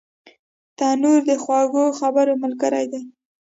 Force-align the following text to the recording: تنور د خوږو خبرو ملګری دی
تنور 0.77 1.19
د 1.29 1.31
خوږو 1.43 1.85
خبرو 1.99 2.33
ملګری 2.43 2.85
دی 2.91 3.01